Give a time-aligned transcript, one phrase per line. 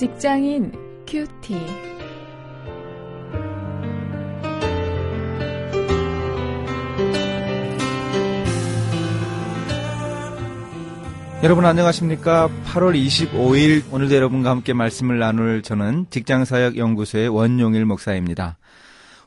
[0.00, 0.72] 직장인
[1.06, 1.58] 큐티.
[11.42, 12.48] 여러분 안녕하십니까?
[12.64, 18.56] 8월 25일 오늘도 여러분과 함께 말씀을 나눌 저는 직장사역연구소의 원용일 목사입니다.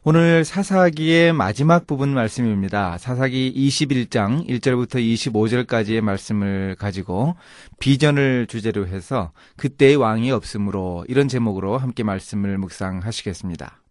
[0.05, 2.97] 오늘 사사기의 마지막 부분 말씀입니다.
[2.97, 7.37] 사사기 21장 1절부터 25절까지의 말씀을 가지고
[7.79, 13.82] 비전을 주제로 해서 그때의 왕이 없으므로 이런 제목으로 함께 말씀을 묵상하시겠습니다.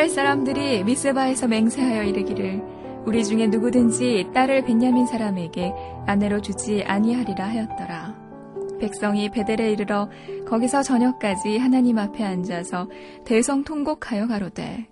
[0.00, 2.62] 이스라엘 사람들이 미스바에서 맹세하여 이르기를
[3.04, 5.74] 우리 중에 누구든지 딸을 벤야민 사람에게
[6.06, 8.16] 아내로 주지 아니하리라 하였더라.
[8.80, 10.08] 백성이 베델에 이르러
[10.48, 12.88] 거기서 저녁까지 하나님 앞에 앉아서
[13.26, 14.88] 대성 통곡하여 가로되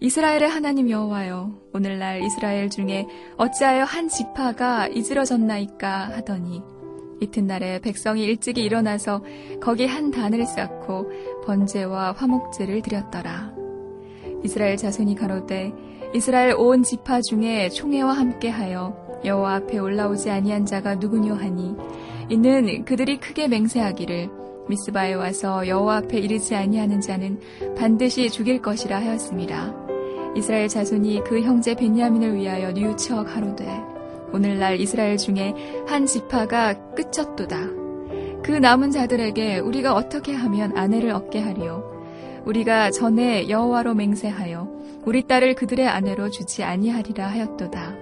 [0.00, 3.06] 이스라엘의 하나님 여호와여 오늘날 이스라엘 중에
[3.36, 6.62] 어찌하여 한 지파가 이지러졌나이까 하더니
[7.20, 9.22] 이튿날에 백성이 일찍이 일어나서
[9.60, 13.57] 거기 한 단을 쌓고 번제와 화목제를 드렸더라.
[14.44, 15.72] 이스라엘 자손이 가로되
[16.14, 21.74] 이스라엘 온 지파 중에 총회와 함께하여 여호와 앞에 올라오지 아니한 자가 누구뇨 하니
[22.28, 24.30] 이는 그들이 크게 맹세하기를
[24.68, 27.40] 미스바에 와서 여호와 앞에 이르지 아니하는 자는
[27.76, 29.74] 반드시 죽일 것이라 하였습니다.
[30.36, 33.66] 이스라엘 자손이 그 형제 벤야민을 위하여 뉘우쳐 가로되
[34.32, 35.54] 오늘날 이스라엘 중에
[35.86, 37.56] 한 지파가 끝쳤도다.
[38.42, 41.87] 그 남은 자들에게 우리가 어떻게 하면 아내를 얻게 하리요?
[42.48, 47.94] 우리가 전에 여호와로 맹세하여 우리 딸을 그들의 아내로 주지 아니하리라 하였도다.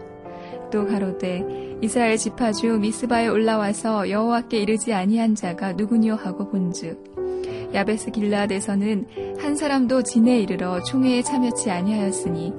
[0.70, 8.12] 또 가로되 이스라엘 지파 중 미스바에 올라와서 여호와께 이르지 아니한 자가 누구뇨 하고 본즉 야베스
[8.12, 12.52] 길라드에서는 한 사람도 진에 이르러 총회에 참여치 아니하였으니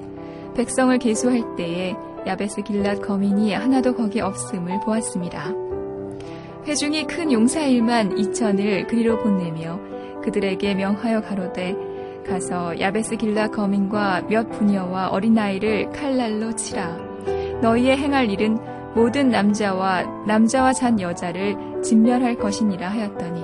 [0.56, 1.94] 백성을 계수할 때에
[2.26, 5.54] 야베스 길랏 거민이 하나도 거기 없음을 보았습니다.
[6.66, 11.74] 회중이 큰 용사일만 이천을 그리로 보내며 그들에게 명하여 가로되
[12.26, 16.98] 가서 야베스 길라 거민과 몇 부녀와 어린아이를 칼날로 치라.
[17.62, 18.58] 너희의 행할 일은
[18.94, 23.42] 모든 남자와 남자와 잔 여자를 진멸할 것이니라 하였더니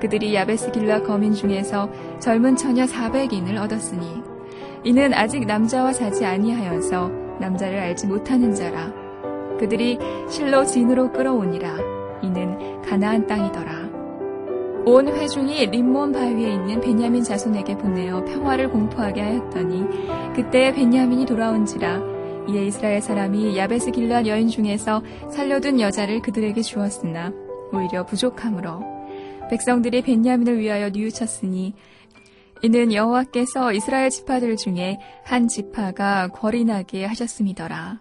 [0.00, 4.22] 그들이 야베스 길라 거민 중에서 젊은 처녀 400인을 얻었으니
[4.84, 7.08] 이는 아직 남자와 자지 아니하여서
[7.38, 8.92] 남자를 알지 못하는 자라.
[9.58, 9.98] 그들이
[10.28, 11.76] 실로 진으로 끌어오니라.
[12.22, 13.81] 이는 가나안 땅이더라
[14.84, 19.84] 온 회중이 림몬 바위에 있는 베냐민 자손에게 보내어 평화를 공포하게 하였더니
[20.34, 22.12] 그때 베냐민이 돌아온지라
[22.48, 27.32] 이에 이스라엘 사람이 야베스 길란 여인 중에서 살려둔 여자를 그들에게 주었으나
[27.72, 28.80] 오히려 부족함으로
[29.50, 31.74] 백성들이 벤야민을 위하여 뉘우쳤으니
[32.62, 38.00] 이는 여호와께서 이스라엘 지파들 중에 한 지파가 거리나게 하셨음이더라.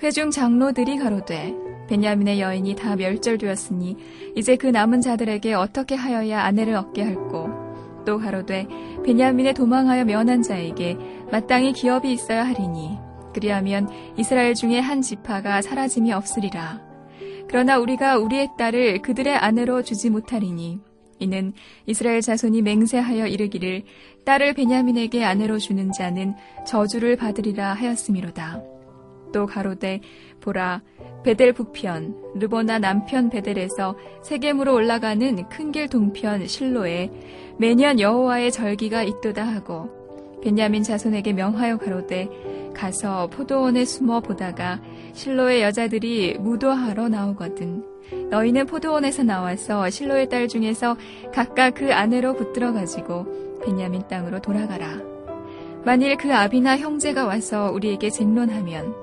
[0.00, 1.54] 회중 장로들이 가로되
[1.88, 3.96] 베냐민의 여인이 다 멸절되었으니
[4.36, 7.48] 이제 그 남은 자들에게 어떻게 하여야 아내를 얻게 할꼬
[8.06, 8.68] 또 가로되
[9.04, 10.96] 베냐민의 도망하여 면한 자에게
[11.32, 12.96] 마땅히 기업이 있어야 하리니
[13.34, 16.80] 그리하면 이스라엘 중에 한 지파가 사라짐이 없으리라
[17.48, 20.78] 그러나 우리가 우리의 딸을 그들의 아내로 주지 못하리니
[21.18, 21.52] 이는
[21.86, 23.82] 이스라엘 자손이 맹세하여 이르기를
[24.24, 28.77] 딸을 베냐민에게 아내로 주는 자는 저주를 받으리라 하였음이로다.
[29.32, 30.00] 또 가로되
[30.40, 30.82] 보라
[31.24, 37.10] 베델 북편 르보나 남편 베델에서 세겜으로 올라가는 큰 길 동편 실로에
[37.58, 39.90] 매년 여호와의 절기가 있도다 하고
[40.42, 42.28] 벤야민 자손에게 명하여 가로되
[42.74, 44.80] 가서 포도원에 숨어 보다가
[45.12, 47.84] 실로의 여자들이 무도하러 나오거든.
[48.30, 50.96] 너희는 포도원에서 나와서 실로의 딸 중에서
[51.34, 55.00] 각각 그 아내로 붙들어 가지고 벤야민 땅으로 돌아가라.
[55.84, 58.94] 만일 그 아비나 형제가 와서 우리에게 쟁론하면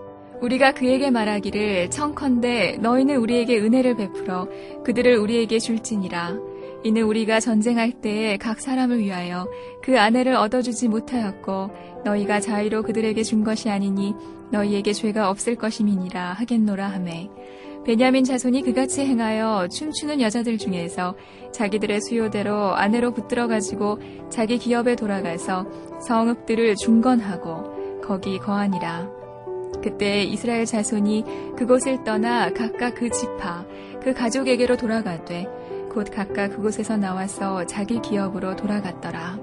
[0.41, 4.47] 우리가 그에게 말하기를 청컨대 너희는 우리에게 은혜를 베풀어
[4.83, 6.37] 그들을 우리에게 줄지니라.
[6.83, 9.49] 이는 우리가 전쟁할 때에 각 사람을 위하여
[9.81, 11.71] 그 아내를 얻어주지 못하였고
[12.03, 14.13] 너희가 자의로 그들에게 준 것이 아니니
[14.51, 17.27] 너희에게 죄가 없을 것임이니라 하겠노라 하매
[17.85, 21.15] 베냐민 자손이 그같이 행하여 춤추는 여자들 중에서
[21.51, 23.99] 자기들의 수요대로 아내로 붙들어 가지고
[24.29, 25.65] 자기 기업에 돌아가서
[26.01, 29.14] 성읍들을 중건하고 거기 거하니라.
[29.85, 33.63] 그때 이스라엘 자손이 그곳을 떠나 각각 그 지파,
[34.01, 35.47] 그 가족에게로 돌아가되
[35.91, 39.37] 곧 각각 그곳에서 나와서 자기 기업으로 돌아갔더라.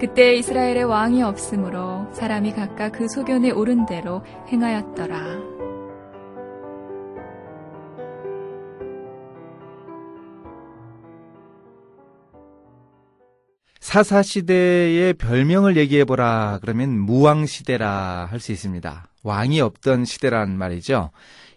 [0.00, 5.53] 그때 이스라엘의 왕이 없으므로 사람이 각각 그 소견에 오른 대로 행하였더라.
[13.94, 19.06] 사사 시대의 별명을 얘기해 보라 그러면 무왕 시대라 할 수 있습니다.
[19.22, 21.12] 왕이 없던 시대란 말이죠.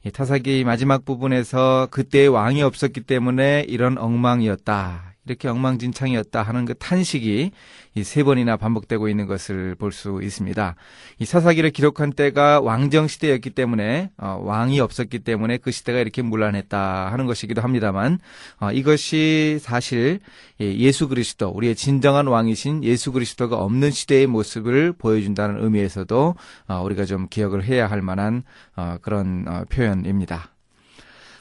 [0.06, 5.07] 이 타사기 마지막 부분에서 그때 왕이 없었기 때문에 이런 엉망이었다.
[5.28, 7.52] 이렇게 엉망진창이었다 하는 그 탄식이
[7.96, 10.76] 이 세 번이나 반복되고 있는 것을 볼 수 있습니다.
[11.20, 17.12] 이 사사기를 기록한 때가 왕정 시대였기 때문에 어, 왕이 없었기 때문에 그 시대가 이렇게 문란했다
[17.12, 18.20] 하는 것이기도 합니다만
[18.60, 20.20] 어, 이것이 사실
[20.60, 26.36] 예수 그리스도 우리의 진정한 왕이신 예수 그리스도가 없는 시대의 모습을 보여준다는 의미에서도
[26.68, 28.44] 어, 우리가 좀 기억을 해야 할 만한
[28.76, 30.57] 어, 그런 어, 표현입니다.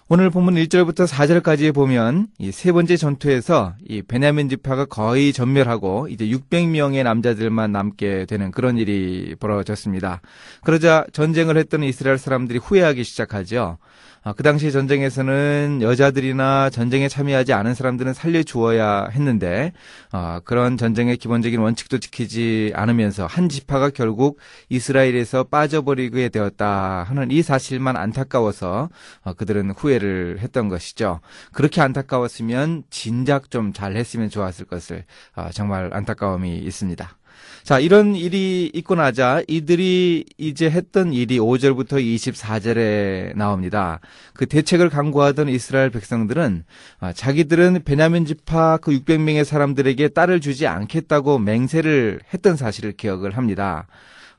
[0.08, 6.26] 오늘 본문 1절부터 4절까지 보면 이 세 번째 전투에서 이 베냐민 지파가 거의 전멸하고 이제
[6.28, 10.20] 600명의 남자들만 남게 되는 그런 일이 벌어졌습니다.
[10.62, 13.78] 그러자 전쟁을 했던 이스라엘 사람들이 후회하기 시작하죠.
[14.26, 19.72] 아, 그 당시 전쟁에서는 여자들이나 전쟁에 참여하지 않은 사람들은 살려주어야 했는데
[20.10, 27.40] 어, 그런 전쟁의 기본적인 원칙도 지키지 않으면서 한 지파가 결국 이스라엘에서 빠져버리게 되었다 하는 이
[27.40, 28.88] 사실만 안타까워서
[29.22, 31.20] 어, 그들은 후회를 했던 것이죠.
[31.52, 35.04] 그렇게 안타까웠으면 진작 좀 잘했으면 좋았을 것을
[35.36, 37.16] 어, 정말 안타까움이 있습니다.
[37.62, 44.00] 자, 이런 일이 있고 나자 이들이 이제 했던 일이 5절부터 24절에 나옵니다.
[44.34, 46.64] 그 대책을 강구하던 이스라엘 백성들은
[47.00, 53.86] 아, 자기들은 베냐민 지파 그 600명의 사람들에게 딸을 주지 않겠다고 맹세를 했던 사실을 기억을 합니다.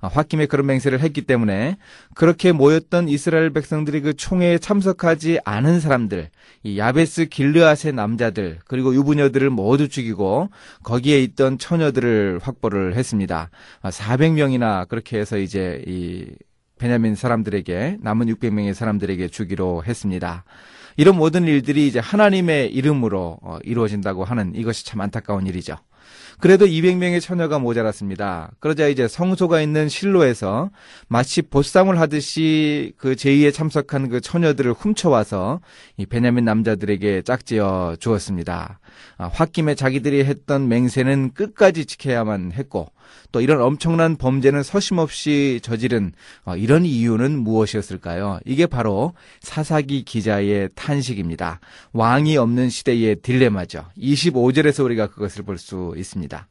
[0.01, 1.77] 홧김에 아, 그런 맹세를 했기 때문에
[2.15, 6.29] 그렇게 모였던 이스라엘 백성들이 그 총회에 참석하지 않은 사람들,
[6.63, 10.49] 이 야베스 길르앗의 남자들 그리고 유부녀들을 모두 죽이고
[10.83, 13.49] 거기에 있던 처녀들을 확보를 했습니다.
[13.83, 16.27] 400명이나 아, 그렇게 해서 이제 이
[16.77, 20.43] 베냐민 사람들에게 남은 600명의 사람들에게 주기로 했습니다.
[20.95, 25.77] 이런 모든 일들이 이제 하나님의 이름으로 어, 이루어진다고 하는 이것이 참 안타까운 일이죠.
[26.39, 28.51] 그래도 200명의 처녀가 모자랐습니다.
[28.59, 30.69] 그러자 이제 성소가 있는 실로에서
[31.07, 35.61] 마치 보쌈을 하듯이 그 제의에 참석한 그 처녀들을 훔쳐와서
[35.97, 38.79] 이 베냐민 남자들에게 짝지어 주었습니다.
[39.17, 42.91] 아, 홧김에 자기들이 했던 맹세는 끝까지 지켜야만 했고
[43.31, 46.13] 또 이런 엄청난 범죄는 서심없이 저지른
[46.45, 48.39] 어, 이런 이유는 무엇이었을까요?
[48.45, 51.59] 이게 바로 사사기 기자의 탄식입니다.
[51.93, 53.85] 왕이 없는 시대의 딜레마죠.
[53.97, 56.47] 25절에서 우리가 그것을 볼 수 있습니다.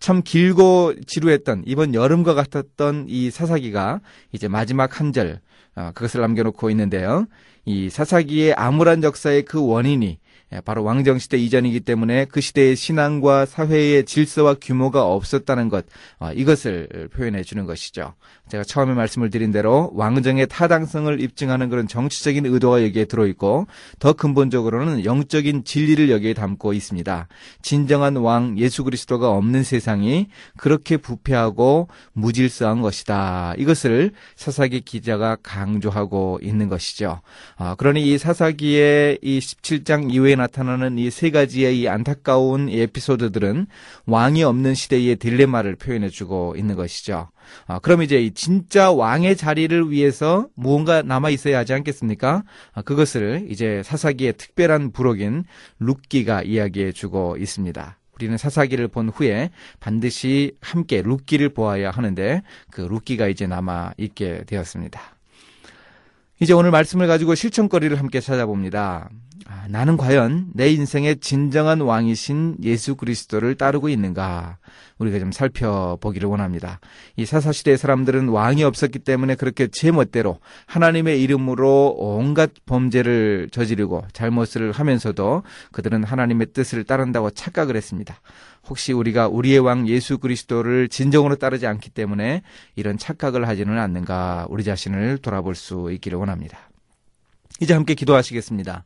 [0.00, 4.00] 참 길고 지루했던 이번 여름과 같았던 이 사사기가
[4.32, 5.40] 이제 마지막 한 절,
[5.76, 7.26] 어, 그것을 남겨놓고 있는데요.
[7.64, 10.18] 이 사사기의 암울한 역사의 그 원인이 예,
[10.64, 15.86] 바로 왕정시대 이전이기 때문에 그 시대의 신앙과 사회의 질서와 규모가 없었다는 것,
[16.18, 18.14] 어, 이것을 표현해 주는 것이죠.
[18.48, 23.68] 제가 처음에 말씀을 드린 대로 왕정의 타당성을 입증하는 그런 정치적인 의도가 여기에 들어있고
[24.00, 27.28] 더 근본적으로는 영적인 진리를 여기에 담고 있습니다.
[27.62, 30.26] 진정한 왕 예수 그리스도가 없는 세상이
[30.56, 33.54] 그렇게 부패하고 무질서한 것이다.
[33.56, 37.20] 이것을 사사기 기자가 강조하고 있는 것이죠.
[37.56, 43.66] 어, 그러니 이 사사기의 이 17장 이후에 나타나는 이 세 가지의 이 안타까운 에피소드들은
[44.06, 47.28] 왕이 없는 시대의 딜레마를 표현해주고 있는 것이죠.
[47.66, 52.42] 아, 그럼 이제 진짜 왕의 자리를 위해서 무언가 남아 있어야 하지 않겠습니까?
[52.72, 55.44] 아, 그것을 이제 사사기의 특별한 부록인
[55.78, 57.98] 룻기가 이야기해 주고 있습니다.
[58.14, 65.00] 우리는 사사기를 본 후에 반드시 함께 룻기를 보아야 하는데 그 룻기가 이제 남아 있게 되었습니다.
[66.40, 69.10] 이제 오늘 말씀을 가지고 실천거리를 함께 찾아봅니다.
[69.46, 74.58] 아, 나는 과연 내 인생의 진정한 왕이신 예수 그리스도를 따르고 있는가?
[74.98, 76.78] 우리가 좀 살펴보기를 원합니다.
[77.16, 85.42] 이 사사시대 사람들은 왕이 없었기 때문에 그렇게 제멋대로 하나님의 이름으로 온갖 범죄를 저지르고 잘못을 하면서도
[85.72, 88.20] 그들은 하나님의 뜻을 따른다고 착각을 했습니다.
[88.68, 92.42] 혹시 우리가 우리의 왕 예수 그리스도를 진정으로 따르지 않기 때문에
[92.76, 96.70] 이런 착각을 하지는 않는가 우리 자신을 돌아볼 수 있기를 원합니다.
[97.60, 98.84] 이제 함께 기도하시겠습니다.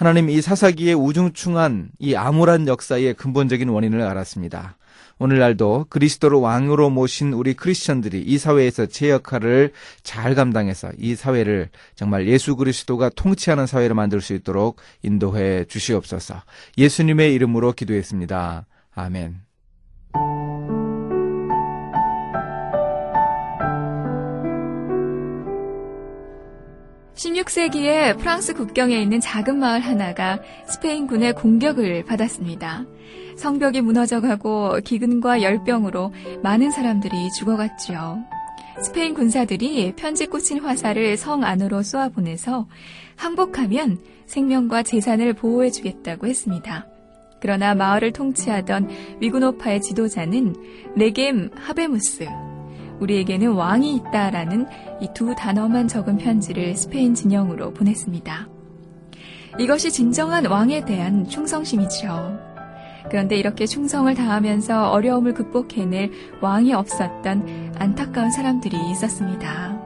[0.00, 4.78] 하나님 이 사사기의 우중충한 이 암울한 역사의 근본적인 원인을 알았습니다.
[5.18, 12.28] 오늘날도 그리스도를 왕으로 모신 우리 크리스천들이 이 사회에서 제 역할을 잘 감당해서 이 사회를 정말
[12.28, 16.44] 예수 그리스도가 통치하는 사회를 만들 수 있도록 인도해 주시옵소서.
[16.78, 18.64] 예수님의 이름으로 기도했습니다.
[18.94, 19.49] 아멘.
[27.20, 32.86] 16세기에 프랑스 국경에 있는 작은 마을 하나가 스페인군의 공격을 받았습니다.
[33.36, 38.24] 성벽이 무너져가고 기근과 열병으로 많은 사람들이 죽어갔지요.
[38.82, 42.66] 스페인 군사들이 편지 꽂힌 화살을 성 안으로 쏘아보내서
[43.16, 46.86] 항복하면 생명과 재산을 보호해주겠다고 했습니다.
[47.42, 48.88] 그러나 마을을 통치하던
[49.20, 50.54] 위구노파의 지도자는
[50.96, 52.26] 네겜 하베무스,
[53.00, 54.66] 우리에게는 왕이 있다라는
[55.00, 58.48] 이 두 단어만 적은 편지를 스페인 진영으로 보냈습니다.
[59.58, 62.38] 이것이 진정한 왕에 대한 충성심이죠.
[63.10, 69.79] 그런데 이렇게 충성을 다하면서 어려움을 극복해낼 왕이 없었던 안타까운 사람들이 있었습니다.